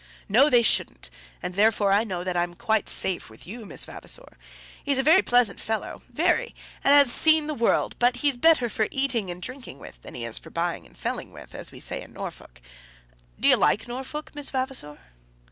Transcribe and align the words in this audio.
"No, 0.27 0.49
they 0.49 0.63
shouldn't; 0.63 1.11
and 1.43 1.53
therefore 1.53 1.91
I 1.91 2.03
know 2.03 2.23
that 2.23 2.35
I'm 2.35 2.55
quite 2.55 2.89
safe 2.89 3.29
with 3.29 3.45
you, 3.45 3.67
Miss 3.67 3.85
Vavasor. 3.85 4.35
He's 4.83 4.97
a 4.97 5.03
very 5.03 5.21
pleasant 5.21 5.59
fellow, 5.59 6.01
very; 6.11 6.55
and 6.83 6.95
has 6.95 7.11
seen 7.11 7.45
the 7.45 7.53
world, 7.53 7.91
uncommon; 7.93 7.97
but 7.99 8.21
he's 8.21 8.35
better 8.35 8.67
for 8.67 8.87
eating 8.89 9.29
and 9.29 9.39
drinking 9.43 9.77
with 9.77 10.01
than 10.01 10.15
he 10.15 10.25
is 10.25 10.39
for 10.39 10.49
buying 10.49 10.87
and 10.87 10.97
selling 10.97 11.31
with, 11.31 11.53
as 11.53 11.71
we 11.71 11.79
say 11.79 12.01
in 12.01 12.13
Norfolk. 12.13 12.61
Do 13.39 13.47
you 13.47 13.57
like 13.57 13.87
Norfolk, 13.87 14.33
Miss 14.33 14.49
Vavasor?" 14.49 14.97